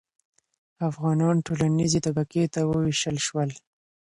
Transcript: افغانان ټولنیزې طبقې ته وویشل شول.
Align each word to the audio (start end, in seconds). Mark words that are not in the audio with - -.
افغانان 0.89 1.35
ټولنیزې 1.47 1.99
طبقې 2.07 2.43
ته 2.53 2.59
وویشل 2.69 3.17
شول. 3.25 3.49